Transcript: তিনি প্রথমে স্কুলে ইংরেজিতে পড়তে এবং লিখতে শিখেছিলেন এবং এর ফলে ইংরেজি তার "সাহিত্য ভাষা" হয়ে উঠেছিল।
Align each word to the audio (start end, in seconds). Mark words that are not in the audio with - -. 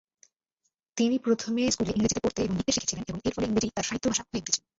তিনি 0.97 1.15
প্রথমে 1.19 1.61
স্কুলে 1.71 1.91
ইংরেজিতে 1.91 2.23
পড়তে 2.23 2.39
এবং 2.41 2.55
লিখতে 2.55 2.73
শিখেছিলেন 2.75 3.03
এবং 3.03 3.19
এর 3.21 3.33
ফলে 3.35 3.47
ইংরেজি 3.47 3.69
তার 3.71 3.85
"সাহিত্য 3.87 4.05
ভাষা" 4.09 4.23
হয়ে 4.23 4.41
উঠেছিল। 4.41 4.63